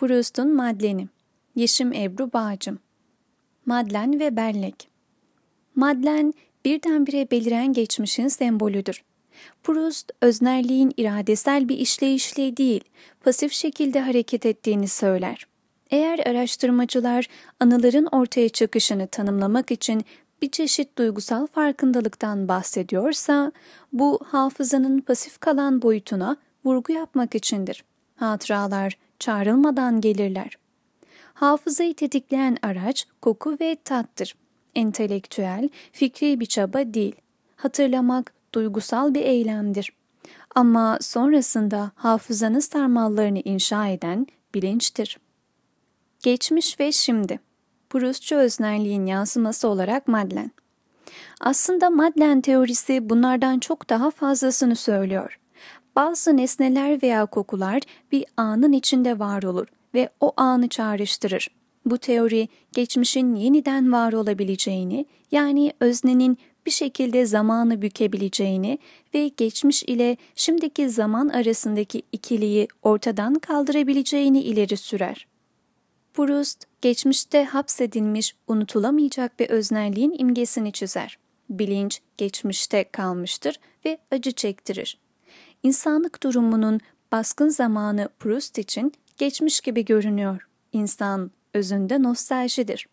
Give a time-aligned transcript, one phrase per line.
[0.00, 1.08] Proust'un Madlen'i
[1.56, 2.78] Yeşim Ebru Bağcım
[3.66, 4.88] Madlen ve Bellek
[5.74, 6.34] Madlen
[6.64, 9.04] birdenbire beliren geçmişin sembolüdür.
[9.62, 12.84] Proust, öznerliğin iradesel bir işleyişle değil,
[13.24, 15.46] pasif şekilde hareket ettiğini söyler.
[15.90, 17.26] Eğer araştırmacılar
[17.60, 20.04] anıların ortaya çıkışını tanımlamak için
[20.42, 23.52] bir çeşit duygusal farkındalıktan bahsediyorsa,
[23.92, 27.84] bu hafızanın pasif kalan boyutuna vurgu yapmak içindir.
[28.16, 30.58] Hatıralar çağrılmadan gelirler.
[31.34, 34.34] Hafızayı tetikleyen araç koku ve tattır.
[34.74, 37.16] Entelektüel, fikri bir çaba değil.
[37.56, 39.92] Hatırlamak duygusal bir eylemdir.
[40.54, 45.18] Ama sonrasında hafızanın sarmallarını inşa eden bilinçtir.
[46.22, 47.40] Geçmiş ve şimdi.
[47.90, 50.50] Proustçu öznerliğin yansıması olarak Madlen.
[51.40, 55.39] Aslında Madlen teorisi bunlardan çok daha fazlasını söylüyor.
[55.96, 61.48] Bazı nesneler veya kokular bir anın içinde var olur ve o anı çağrıştırır.
[61.86, 68.78] Bu teori geçmişin yeniden var olabileceğini, yani öznenin bir şekilde zamanı bükebileceğini
[69.14, 75.26] ve geçmiş ile şimdiki zaman arasındaki ikiliyi ortadan kaldırabileceğini ileri sürer.
[76.14, 81.18] Proust, geçmişte hapsedilmiş, unutulamayacak bir öznerliğin imgesini çizer.
[81.50, 84.98] Bilinç geçmişte kalmıştır ve acı çektirir.
[85.62, 86.80] İnsanlık durumunun
[87.12, 90.48] baskın zamanı Proust için geçmiş gibi görünüyor.
[90.72, 92.86] İnsan özünde nostaljidir.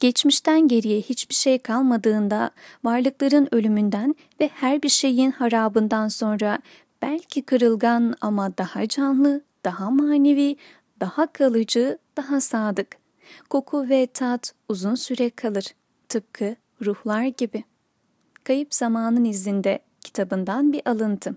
[0.00, 2.50] Geçmişten geriye hiçbir şey kalmadığında
[2.84, 6.58] varlıkların ölümünden ve her bir şeyin harabından sonra
[7.02, 10.56] belki kırılgan ama daha canlı, daha manevi,
[11.00, 12.96] daha kalıcı, daha sadık.
[13.50, 15.64] Koku ve tat uzun süre kalır.
[16.08, 17.64] Tıpkı ruhlar gibi.
[18.44, 21.36] Kayıp Zamanın izinde kitabından bir alıntı.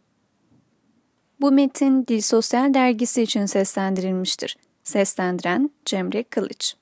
[1.42, 4.58] Bu metin Dil Sosyal Dergisi için seslendirilmiştir.
[4.84, 6.76] Seslendiren Cemre Kılıç